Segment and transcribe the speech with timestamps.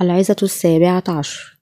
[0.00, 1.60] العظة السابعة عشر.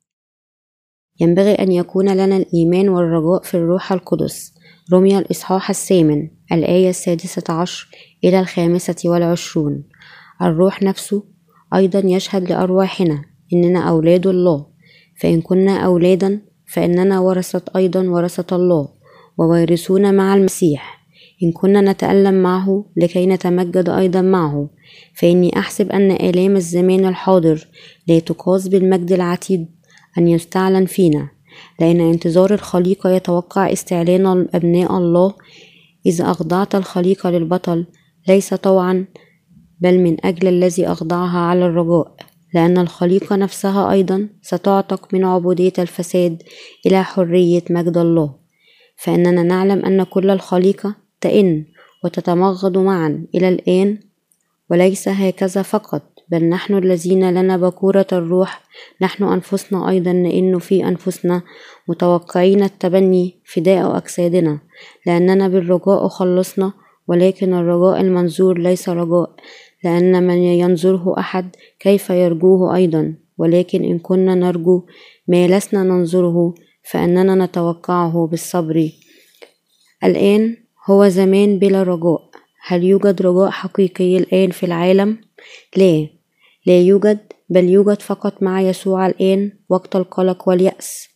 [1.20, 4.54] ينبغي أن يكون لنا الإيمان والرجاء في الروح القدس.
[4.92, 7.88] رمي الإصحاح الثامن الآية السادسة عشر
[8.24, 9.84] إلى الخامسة والعشرون.
[10.42, 11.24] الروح نفسه
[11.74, 14.66] أيضا يشهد لأرواحنا إننا أولاد الله.
[15.20, 18.88] فإن كنا أولادا فإننا ورثة أيضا ورثة الله
[19.38, 21.01] ووارثون مع المسيح.
[21.42, 24.70] إن كنا نتألم معه لكي نتمجد أيضا معه
[25.14, 27.68] فإني أحسب أن آلام الزمان الحاضر
[28.08, 29.68] لا تقاس بالمجد العتيد
[30.18, 31.28] أن يستعلن فينا
[31.80, 35.34] لأن انتظار الخليقة يتوقع استعلان أبناء الله.
[36.06, 37.86] إذا أخضعت الخليقة للبطل
[38.28, 39.04] ليس طوعا
[39.80, 42.16] بل من أجل الذي أخضعها على الرجاء.
[42.54, 46.42] لأن الخليقة نفسها أيضا ستعتق من عبودية الفساد
[46.86, 48.34] إلى حرية مجد الله.
[48.96, 51.64] فإننا نعلم أن كل الخليقة تئن
[52.04, 53.26] وتتمغض معا.
[53.34, 53.98] إلى الآن
[54.70, 58.62] وليس هكذا فقط بل نحن الذين لنا بكورة الروح
[59.00, 61.42] نحن أنفسنا أيضا نئن في أنفسنا
[61.88, 64.58] متوقعين التبني فداء أجسادنا.
[65.06, 66.72] لأننا بالرجاء خلصنا
[67.08, 69.30] ولكن الرجاء المنظور ليس رجاء.
[69.84, 74.86] لأن من ينظره أحد كيف يرجوه أيضا؟ ولكن إن كنا نرجو
[75.28, 76.54] ما لسنا ننظره
[76.90, 78.90] فإننا نتوقعه بالصبر.
[80.04, 82.30] الآن هو زمان بلا رجاء
[82.66, 85.18] هل يوجد رجاء حقيقي الآن في العالم؟
[85.76, 86.06] لا.
[86.66, 91.08] لا يوجد بل يوجد فقط مع يسوع الآن وقت القلق واليأس.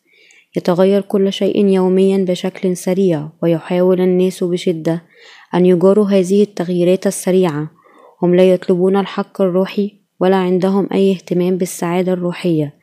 [0.57, 5.03] يتغير كل شيء يوميا بشكل سريع ويحاول الناس بشدة
[5.55, 7.71] أن يجاروا هذه التغييرات السريعة.
[8.23, 12.76] هم لا يطلبون الحق الروحي ولا عندهم أي اهتمام بالسعادة الروحية.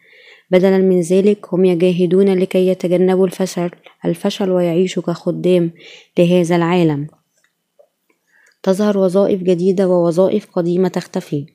[0.54, 3.70] بدلا من ذلك هم يجاهدون لكي يتجنبوا الفشل
[4.06, 5.72] الفشل ويعيشوا كخدام
[6.18, 7.08] لهذا العالم.
[8.64, 11.46] تظهر وظائف جديدة ووظائف قديمة تختفي.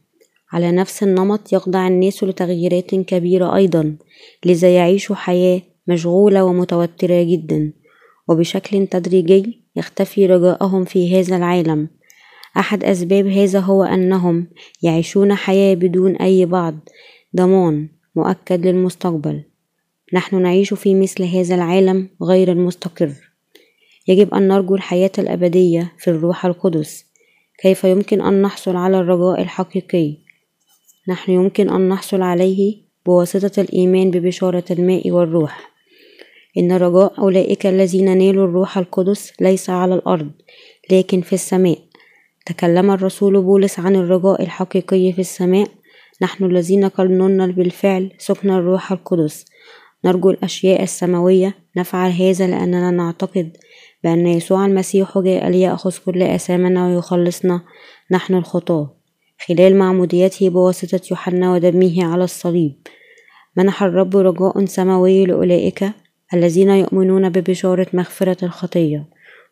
[0.53, 3.97] على نفس النمط يخضع الناس لتغييرات كبيرة أيضا
[4.45, 7.73] لذا يعيشوا حياة مشغولة ومتوترة جدا.
[8.29, 11.89] وبشكل تدريجي يختفي رجاءهم في هذا العالم.
[12.57, 14.47] أحد أسباب هذا هو أنهم
[14.83, 16.75] يعيشون حياة بدون أي بعض
[17.37, 17.98] ضمان.
[18.17, 19.43] مؤكد للمستقبل.
[20.13, 23.13] نحن نعيش في مثل هذا العالم غير المستقر.
[24.09, 27.07] يجب أن نرجو الحياة الأبدية في الروح القدس.
[27.63, 30.17] كيف يمكن أن نحصل على الرجاء الحقيقي؟
[31.09, 32.77] نحن يمكن أن نحصل عليه
[33.07, 35.71] بواسطة الإيمان ببشارة الماء والروح.
[36.59, 40.31] إن رجاء أولئك الذين نالوا الروح القدس ليس على الأرض
[40.91, 41.79] لكن في السماء.
[42.47, 45.69] تكلم الرسول بولس عن الرجاء الحقيقي في السماء
[46.23, 49.45] نحن الذين قرننا بالفعل سكن الروح القدس.
[50.05, 51.55] نرجو الأشياء السماوية.
[51.77, 53.57] نفعل هذا لأننا نعتقد
[54.05, 57.61] بأن يسوع المسيح جاء ليأخذ كل آثامنا ويخلصنا.
[58.11, 58.95] نحن الخطاة.
[59.47, 62.73] خلال معموديته بواسطة يوحنا ودمه على الصليب.
[63.57, 65.85] منح الرب رجاء سماوي لأولئك
[66.35, 69.07] الذين يؤمنون ببشارة مغفرة الخطية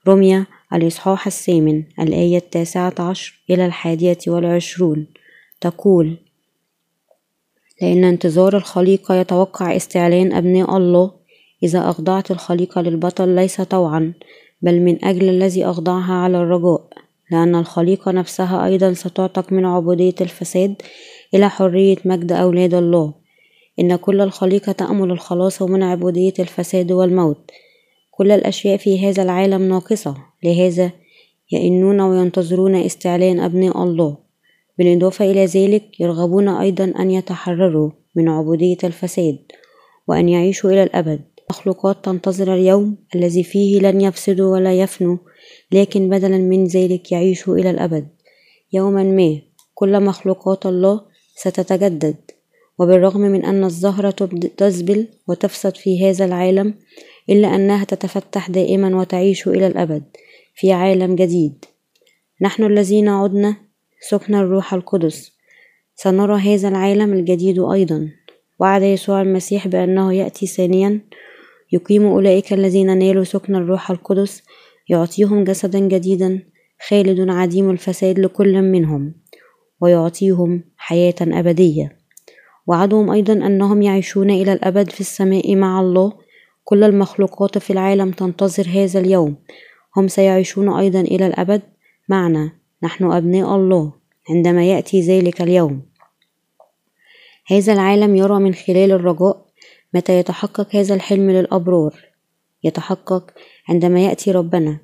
[0.08, 5.06] رمية الإصحاح الثامن الآية التاسعة عشر إلى الحادية والعشرون.
[5.60, 6.16] تقول
[7.82, 11.10] لأن انتظار الخليقة يتوقع استعلان أبناء الله.
[11.62, 14.12] إذا أخضعت الخليقة للبطل ليس طوعا
[14.62, 16.88] بل من أجل الذي أخضعها على الرجاء.
[17.30, 20.74] لأن الخليقة نفسها أيضا ستعتق من عبودية الفساد
[21.34, 23.14] إلى حرية مجد أولاد الله.
[23.80, 27.50] إن كل الخليقة تأمل الخلاص من عبودية الفساد والموت.
[28.10, 30.16] كل الأشياء في هذا العالم ناقصة.
[30.44, 30.90] لهذا
[31.52, 34.25] يئنون وينتظرون استعلان أبناء الله.
[34.78, 39.38] بالإضافة إلى ذلك يرغبون أيضا أن يتحرروا من عبودية الفساد
[40.08, 41.20] وأن يعيشوا إلى الأبد.
[41.50, 45.16] مخلوقات تنتظر اليوم الذي فيه لن يفسدوا ولا يفنوا
[45.72, 48.08] لكن بدلا من ذلك يعيشوا إلى الأبد.
[48.72, 49.40] يوما ما
[49.74, 51.00] كل مخلوقات الله
[51.36, 52.16] ستتجدد
[52.78, 54.10] وبالرغم من أن الزهرة
[54.56, 56.74] تزبل وتفسد في هذا العالم
[57.30, 60.02] إلا أنها تتفتح دائما وتعيش إلى الأبد
[60.54, 61.64] في عالم جديد.
[62.42, 63.56] نحن الذين عدنا
[64.00, 65.36] سكن الروح القدس.
[65.94, 68.08] سنرى هذا العالم الجديد أيضا.
[68.60, 71.00] وعد يسوع المسيح بأنه يأتي ثانيا.
[71.72, 74.42] يقيم أولئك الذين نالوا سكن الروح القدس.
[74.88, 76.42] يعطيهم جسدا جديدا.
[76.88, 79.14] خالد عديم الفساد لكل منهم.
[79.80, 81.98] ويعطيهم حياة أبدية.
[82.66, 86.12] وعدهم أيضا أنهم يعيشون إلى الأبد في السماء مع الله.
[86.64, 89.36] كل المخلوقات في العالم تنتظر هذا اليوم.
[89.96, 91.62] هم سيعيشون أيضا إلى الأبد.
[92.08, 93.92] معنا نحن أبناء الله
[94.30, 95.82] عندما يأتي ذلك اليوم.
[97.46, 99.46] هذا العالم يرى من خلال الرجاء
[99.94, 101.94] متى يتحقق هذا الحلم للأبرار.
[102.64, 103.30] يتحقق
[103.68, 104.78] عندما يأتي ربنا.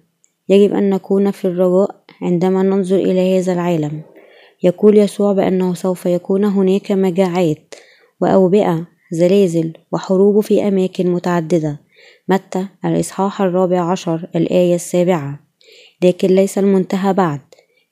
[0.48, 4.02] يجب أن نكون في الرجاء عندما ننظر إلى هذا العالم.
[4.62, 7.74] يقول يسوع بأنه سوف يكون هناك مجاعات
[8.20, 11.80] وأوبئة زلازل وحروب في أماكن متعددة.
[12.28, 15.40] متى؟ الإصحاح الرابع عشر الآية السابعة.
[16.02, 17.40] لكن ليس المنتهى بعد.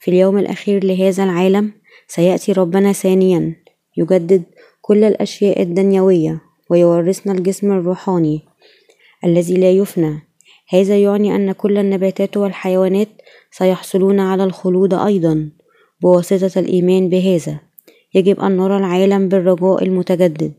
[0.01, 1.73] في اليوم الأخير لهذا العالم
[2.09, 3.57] سيأتي ربنا ثانيا
[3.97, 4.43] يجدد
[4.81, 8.41] كل الأشياء الدنيوية ويورثنا الجسم الروحاني
[9.25, 10.23] الذي لا يفنى.
[10.69, 13.09] هذا يعني أن كل النباتات والحيوانات
[13.51, 15.51] سيحصلون على الخلود أيضا
[16.03, 17.61] بواسطة الإيمان بهذا.
[18.15, 20.53] يجب أن نرى العالم بالرجاء المتجدد.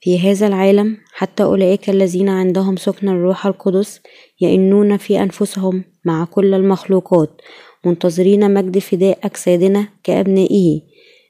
[0.00, 4.00] في هذا العالم حتى أولئك الذين عندهم سكن الروح القدس
[4.40, 7.40] يئنون في أنفسهم مع كل المخلوقات
[7.86, 10.80] منتظرين مجد فداء أجسادنا كأبنائه.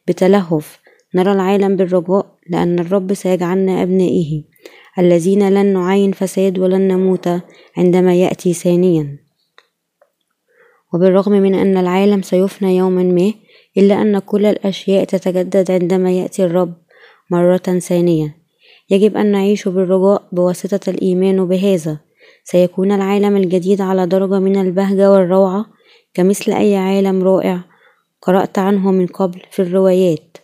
[0.08, 0.78] بتلهف
[1.14, 4.42] نرى العالم بالرجاء لأن الرب سيجعلنا أبنائه.
[4.98, 7.28] الذين لن نعاين فساد ولن نموت
[7.76, 9.18] عندما يأتي ثانيا.
[10.94, 13.32] وبالرغم من أن العالم سيفنى يوما ما
[13.78, 16.74] إلا أن كل الأشياء تتجدد عندما يأتي الرب
[17.30, 18.36] مرة ثانية.
[18.90, 21.98] يجب أن نعيش بالرجاء بواسطة الإيمان بهذا.
[22.44, 25.75] سيكون العالم الجديد على درجة من البهجة والروعة
[26.16, 27.60] كمثل أي عالم رائع
[28.22, 30.36] قرأت عنه من قبل في الروايات.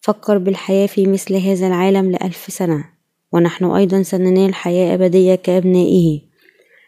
[0.00, 2.84] فكر بالحياة في مثل هذا العالم لألف سنة
[3.32, 6.20] ونحن أيضا سننال حياة أبدية كأبنائه.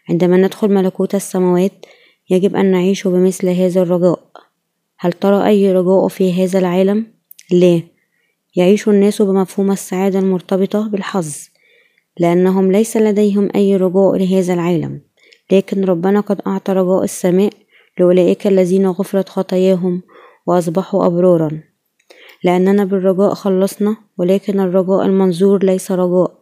[0.09, 1.85] عندما ندخل ملكوت السماوات
[2.29, 4.31] يجب أن نعيش بمثل هذا الرجاء.
[4.99, 7.05] هل ترى أي رجاء في هذا العالم؟
[7.51, 7.81] لا.
[8.55, 11.35] يعيش الناس بمفهوم السعادة المرتبطة بالحظ
[12.19, 15.01] لأنهم ليس لديهم أي رجاء لهذا العالم.
[15.51, 17.53] لكن ربنا قد أعطى رجاء السماء
[17.99, 20.01] لأولئك الذين غفرت خطاياهم
[20.47, 21.61] وأصبحوا أبرارا.
[22.43, 26.39] لأننا بالرجاء خلصنا ولكن الرجاء المنظور ليس رجاء.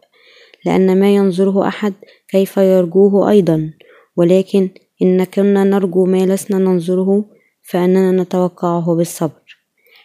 [0.66, 1.94] لأن ما ينظره أحد
[2.28, 3.70] كيف يرجوه أيضا.
[4.16, 4.68] ولكن
[5.02, 7.24] إن كنا نرجو ما لسنا ننظره
[7.62, 9.58] فإننا نتوقعه بالصبر.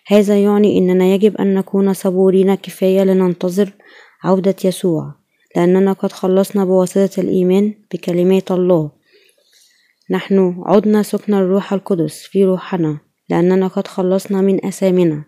[0.07, 3.73] هذا يعني أننا يجب أن نكون صبورين كفاية لننتظر
[4.23, 5.13] عودة يسوع.
[5.55, 9.02] لأننا قد خلصنا بواسطة الإيمان بكلمات الله.
[10.11, 15.23] نحن عدنا سكن الروح القدس في روحنا لأننا قد خلصنا من أثامنا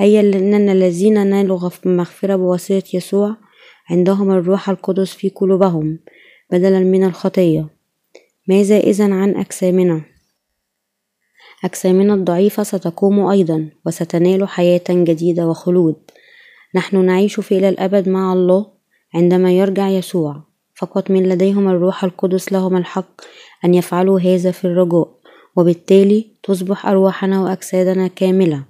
[0.00, 3.36] أي أننا الذين نالوا مغفرة بواسطة يسوع
[3.90, 5.98] عندهم الروح القدس في قلوبهم
[6.52, 7.68] بدلا من الخطية.
[8.48, 10.02] ماذا إذا عن أجسامنا؟
[11.64, 15.96] أجسامنا الضعيفة ستقوم أيضا وستنال حياة جديدة وخلود.
[16.74, 18.72] نحن نعيش في إلى الأبد مع الله
[19.14, 20.42] عندما يرجع يسوع.
[20.74, 23.20] فقط من لديهم الروح القدس لهم الحق
[23.64, 25.08] أن يفعلوا هذا في الرجاء
[25.56, 28.64] وبالتالي تصبح أرواحنا وأجسادنا كاملة.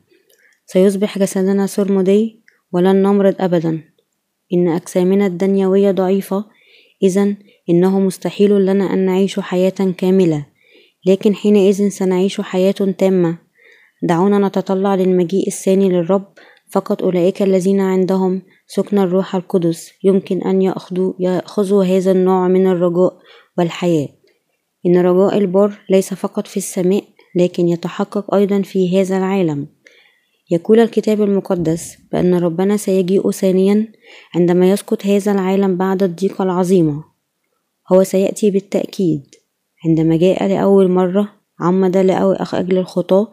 [0.67, 2.43] سيصبح جسدنا سرمدي
[2.73, 3.81] ولن نمرض أبدا.
[4.53, 6.45] إن أجسامنا الدنيوية ضعيفة
[7.03, 7.35] إذا
[7.71, 10.47] إنه مستحيل لنا أن نعيش حياة كاملة.
[11.07, 13.39] لكن حينئذ سنعيش حياة تامة.
[14.03, 16.33] دعونا نتطلع للمجيء الثاني للرب.
[16.71, 23.19] فقط أولئك الذين عندهم سكن الروح القدس يمكن أن يأخذوا, يأخذوا هذا النوع من الرجاء
[23.59, 24.09] والحياة.
[24.87, 27.05] إن رجاء البر ليس فقط في السماء
[27.37, 29.67] لكن يتحقق أيضا في هذا العالم.
[30.51, 33.93] يقول الكتاب المقدس بأن ربنا سيجيء ثانيا
[34.35, 37.05] عندما يسقط هذا العالم بعد الضيقة العظيمة
[37.93, 39.23] هو سيأتي بالتأكيد.
[39.85, 41.29] عندما جاء لأول مرة
[41.61, 43.29] عمد لأجل الخطاة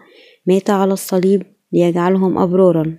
[0.45, 1.43] مات على الصليب
[1.73, 2.97] ليجعلهم أبرارا.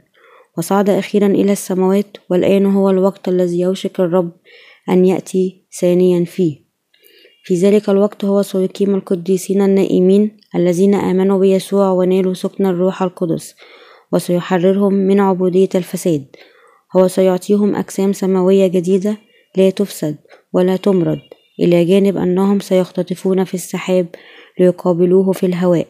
[0.58, 4.32] وصعد أخيرا إلى السماوات والآن هو الوقت الذي يوشك الرب
[4.88, 6.69] أن يأتي ثانيا فيه.
[7.42, 13.54] في ذلك الوقت هو سيقيم القديسين النائمين الذين آمنوا بيسوع ونالوا سكن الروح القدس
[14.12, 16.26] وسيحررهم من عبودية الفساد.
[16.96, 19.16] هو سيعطيهم أجسام سماوية جديدة
[19.56, 20.16] لا تفسد
[20.52, 21.18] ولا تمرض
[21.60, 24.06] إلى جانب أنهم سيختطفون في السحاب
[24.60, 25.86] ليقابلوه في الهواء.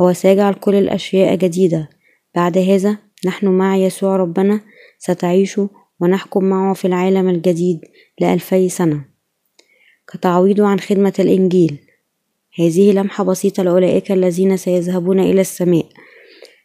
[0.00, 1.88] هو سيجعل كل الأشياء جديدة.
[2.34, 4.60] بعد هذا نحن مع يسوع ربنا
[4.98, 5.60] ستعيش
[6.00, 7.80] ونحكم معه في العالم الجديد
[8.20, 9.13] لألفي سنة.
[10.12, 11.78] كتعويض عن خدمة الإنجيل.
[12.58, 15.86] هذه لمحة بسيطة لأولئك الذين سيذهبون إلى السماء.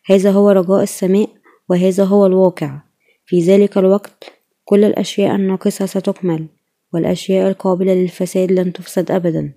[0.05, 1.29] هذا هو رجاء السماء
[1.69, 2.79] وهذا هو الواقع.
[3.25, 4.31] في ذلك الوقت
[4.65, 6.45] كل الأشياء الناقصة ستكمل
[6.93, 9.53] والأشياء القابلة للفساد لن تفسد أبدا.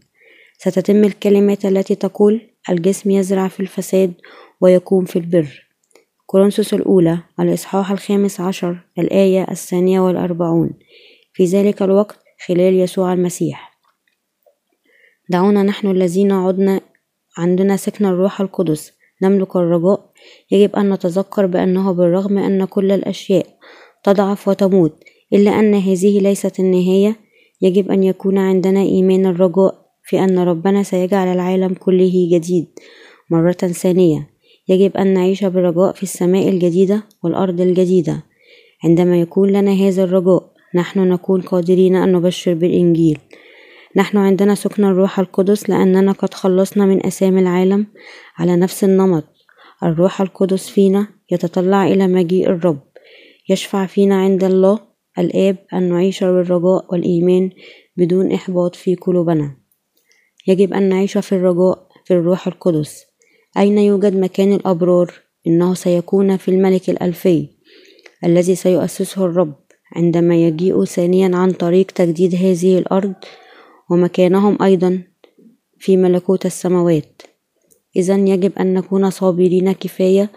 [0.59, 4.13] ستتم الكلمات التي تقول الجسم يزرع في الفساد
[4.61, 5.67] ويقوم في البر
[6.27, 10.71] كورنثوس الأولى الإصحاح الخامس عشر الآية الثانية والأربعون.
[11.33, 13.72] في ذلك الوقت خلال يسوع المسيح.
[15.29, 16.81] دعونا نحن الذين عدنا
[17.39, 20.11] عندنا سكن الروح القدس نملك الرجاء.
[20.51, 23.47] يجب أن نتذكر بأنه بالرغم أن كل الأشياء
[24.05, 24.93] تضعف وتموت
[25.33, 27.17] إلا أن هذه ليست النهاية
[27.63, 29.75] يجب أن يكون عندنا إيمان الرجاء
[30.05, 32.67] في أن ربنا سيجعل العالم كله جديد.
[33.31, 34.29] مرة ثانية
[34.69, 38.23] يجب أن نعيش برجاء في السماء الجديدة والأرض الجديدة.
[38.85, 43.19] عندما يكون لنا هذا الرجاء نحن نكون قادرين أن نبشر بالإنجيل.
[43.97, 47.87] نحن عندنا سكن الروح القدس لأننا قد خلصنا من أسامي العالم
[48.37, 49.25] على نفس النمط.
[49.83, 52.81] الروح القدس فينا يتطلع إلى مجيء الرب
[53.49, 54.79] يشفع فينا عند الله
[55.19, 57.51] الآب أن نعيش بالرجاء والإيمان
[57.97, 59.57] بدون إحباط في قلوبنا.
[60.47, 63.05] يجب أن نعيش في الرجاء في الروح القدس.
[63.57, 65.13] أين يوجد مكان الأبرار؟
[65.47, 67.49] إنه سيكون في الملك الألفي
[68.25, 69.55] الذي سيؤسسه الرب
[69.97, 73.15] عندما يجيء ثانيا عن طريق تجديد هذه الأرض
[73.91, 75.03] ومكانهم أيضا
[75.79, 77.23] في ملكوت السماوات.
[77.97, 80.31] إذا يجب أن نكون صابرين كفاية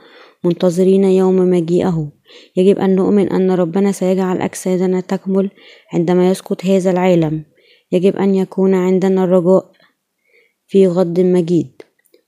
[0.43, 2.11] منتظرين يوم مجيئه.
[2.55, 5.49] يجب أن نؤمن أن ربنا سيجعل أجسادنا تكمل
[5.93, 7.43] عندما يسقط هذا العالم.
[7.91, 9.71] يجب أن يكون عندنا الرجاء
[10.67, 11.81] في غد مجيد.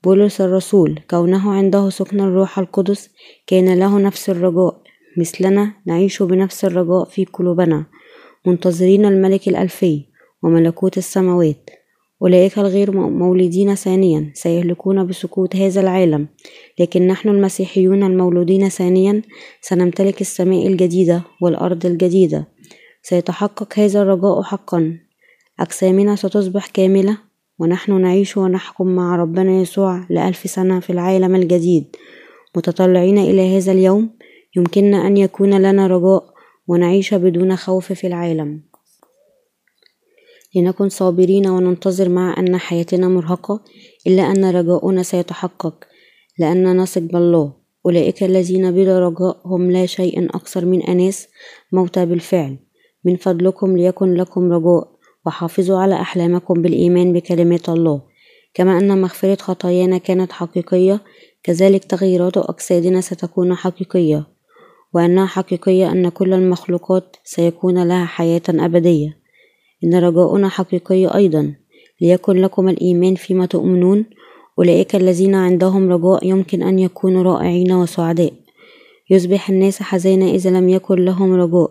[0.04, 3.10] بولس الرسول كونه عنده سكن الروح القدس
[3.46, 4.82] كان له نفس الرجاء.
[5.18, 7.86] مثلنا نعيش بنفس الرجاء في قلوبنا.
[8.46, 10.07] منتظرين الملك الألفي.
[10.42, 11.70] وملكوت السماوات.
[12.22, 14.30] أولئك الغير مولودين ثانيا.
[14.34, 16.28] سيهلكون بسقوط هذا العالم.
[16.78, 19.22] لكن نحن المسيحيون المولودين ثانيا
[19.60, 22.48] سنمتلك السماء الجديدة والأرض الجديدة.
[23.02, 24.98] سيتحقق هذا الرجاء حقا.
[25.60, 27.18] أجسامنا ستصبح كاملة.
[27.58, 31.96] ونحن نعيش ونحكم مع ربنا يسوع لألف سنة في العالم الجديد.
[32.56, 34.10] متطلعين إلى هذا اليوم.
[34.56, 36.24] يمكننا أن يكون لنا رجاء
[36.68, 38.67] ونعيش بدون خوف في العالم.
[40.56, 43.60] لنكن صابرين وننتظر مع أن حياتنا مرهقة
[44.06, 45.84] إلا أن رجاؤنا سيتحقق
[46.38, 47.52] لأننا نثق بالله
[47.86, 51.28] أولئك الذين بلا رجاء هم لا شيء أكثر من أناس
[51.72, 52.58] موتى بالفعل.
[53.04, 54.88] من فضلكم ليكن لكم رجاء
[55.26, 58.02] وحافظوا على أحلامكم بالإيمان بكلمات الله.
[58.54, 61.00] كما أن مغفرة خطايانا كانت حقيقية
[61.42, 64.26] كذلك تغييرات أجسادنا ستكون حقيقية.
[64.94, 69.17] وأنها حقيقية أن كل المخلوقات سيكون لها حياة أبدية.
[69.84, 71.54] إن رجاؤنا حقيقي أيضا.
[72.00, 74.04] ليكن لكم الإيمان فيما تؤمنون.
[74.58, 78.32] أولئك الذين عندهم رجاء يمكن أن يكونوا رائعين وسعداء.
[79.10, 81.70] يصبح الناس حزينة إذا لم يكن لهم رجاء.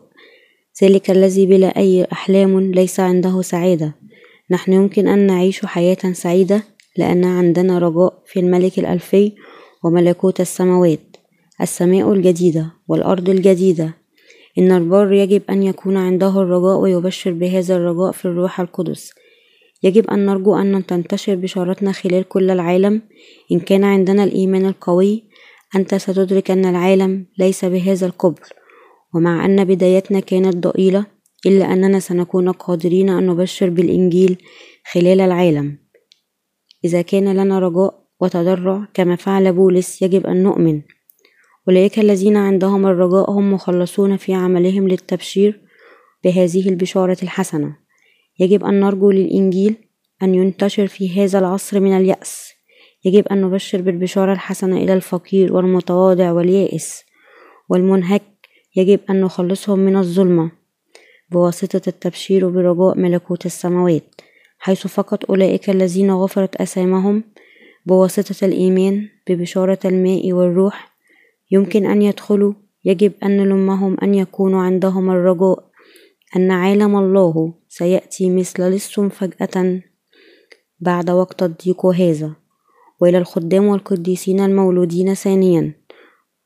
[0.84, 3.96] ذلك الذي بلا أي أحلام ليس عنده سعادة.
[4.52, 6.64] نحن يمكن أن نعيش حياة سعيدة
[6.98, 9.32] لأن عندنا رجاء في الملك الألفي
[9.84, 11.00] وملكوت السماوات.
[11.62, 13.94] السماء الجديدة والأرض الجديدة.
[14.60, 19.14] إن البر يجب أن يكون عنده الرجاء ويبشر بهذا الرجاء في الروح القدس.
[19.84, 23.02] يجب أن نرجو أن تنتشر بشارتنا خلال كل العالم.
[23.52, 25.24] إن كان عندنا الإيمان القوي
[25.76, 28.42] أنت ستدرك أن العالم ليس بهذا الكبر
[29.14, 31.06] ومع أن بدايتنا كانت ضئيلة
[31.46, 34.38] إلا أننا سنكون قادرين أن نبشر بالإنجيل
[34.92, 35.78] خلال العالم.
[36.86, 40.82] إذا كان لنا رجاء وتضرع كما فعل بولس يجب أن نؤمن.
[41.70, 45.62] أولئك الذين عندهم الرجاء هم مخلصون في عملهم للتبشير
[46.24, 47.76] بهذه البشارة الحسنة.
[48.40, 49.76] يجب أن نرجو للإنجيل
[50.24, 52.52] أن ينتشر في هذا العصر من اليأس.
[53.06, 57.04] يجب أن نبشر بالبشارة الحسنة إلى الفقير والمتواضع واليائس
[57.70, 58.24] والمنهك.
[58.76, 60.52] يجب أن نخلصهم من الظلمة
[61.32, 64.22] بواسطة التبشير برجاء ملكوت السماوات
[64.60, 67.24] حيث فقط أولئك الذين غفرت أسامهم
[67.86, 70.97] بواسطة الإيمان ببشارة الماء والروح
[71.52, 72.54] يمكن أن يدخلوا.
[72.86, 75.64] يجب أن نلمهم أن يكونوا عندهم الرجاء
[76.36, 79.82] أن عالم الله سيأتي مثل لص فجأة
[80.80, 82.36] بعد وقت الضيق هذا.
[83.02, 85.74] وإلى الخدام والقديسين المولودين ثانيا.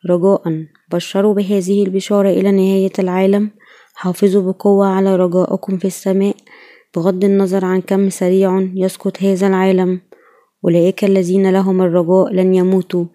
[0.10, 3.52] رجاء بشروا بهذه البشارة إلى نهاية العالم.
[3.94, 6.36] حافظوا بقوة على رجائكم في السماء.
[6.96, 10.02] بغض النظر عن كم سريع يسقط هذا العالم.
[10.66, 13.06] أولئك الذين لهم الرجاء لن يموتوا.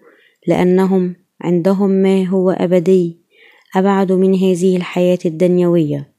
[0.47, 3.17] لأنهم عندهم ما هو أبدي
[3.75, 6.13] أبعد من هذه الحياة الدنيوية.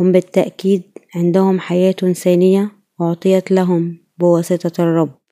[0.00, 0.82] هم بالتأكيد
[1.14, 5.23] عندهم حياة ثانية أعطيت لهم بواسطة الرب.